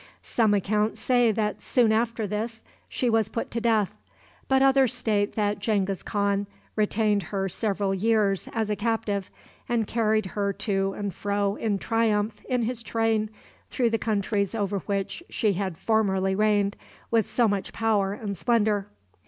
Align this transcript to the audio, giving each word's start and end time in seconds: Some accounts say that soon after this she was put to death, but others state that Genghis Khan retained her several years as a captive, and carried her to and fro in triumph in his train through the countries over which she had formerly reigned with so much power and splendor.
Some 0.23 0.55
accounts 0.55 0.99
say 0.99 1.31
that 1.31 1.61
soon 1.61 1.91
after 1.91 2.25
this 2.25 2.63
she 2.89 3.07
was 3.07 3.29
put 3.29 3.51
to 3.51 3.61
death, 3.61 3.93
but 4.47 4.63
others 4.63 4.95
state 4.95 5.33
that 5.33 5.59
Genghis 5.59 6.01
Khan 6.01 6.47
retained 6.75 7.21
her 7.21 7.47
several 7.47 7.93
years 7.93 8.49
as 8.51 8.71
a 8.71 8.75
captive, 8.75 9.29
and 9.69 9.85
carried 9.85 10.25
her 10.25 10.53
to 10.53 10.93
and 10.93 11.13
fro 11.13 11.55
in 11.55 11.77
triumph 11.77 12.43
in 12.49 12.63
his 12.63 12.81
train 12.81 13.29
through 13.69 13.91
the 13.91 13.99
countries 13.99 14.55
over 14.55 14.79
which 14.79 15.21
she 15.29 15.53
had 15.53 15.77
formerly 15.77 16.33
reigned 16.33 16.77
with 17.11 17.29
so 17.29 17.47
much 17.47 17.71
power 17.71 18.11
and 18.11 18.35
splendor. 18.35 18.87